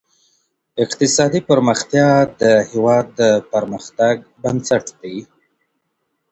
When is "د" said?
2.41-2.43, 3.19-3.21